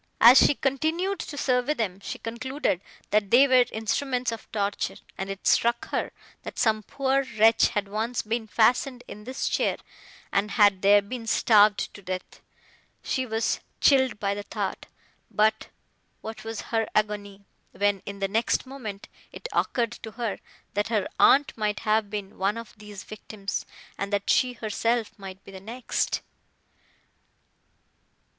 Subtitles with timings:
[0.19, 5.29] As she continued to survey them, she concluded, that they were instruments of torture, and
[5.29, 9.77] it struck her, that some poor wretch had once been fastened in this chair,
[10.33, 12.41] and had there been starved to death.
[13.03, 14.87] She was chilled by the thought;
[15.29, 15.67] but,
[16.21, 20.39] what was her agony, when, in the next moment, it occurred to her,
[20.73, 23.67] that her aunt might have been one of these victims,
[23.99, 26.21] and that she herself might be the next!